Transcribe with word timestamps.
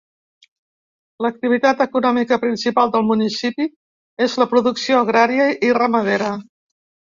L'activitat 1.25 1.83
econòmica 1.85 2.39
principal 2.45 2.95
del 2.97 3.05
municipi 3.11 3.69
és 4.29 4.39
la 4.43 4.49
producció 4.57 5.05
agrària 5.05 5.49
i 5.71 5.73
ramadera. 5.83 6.35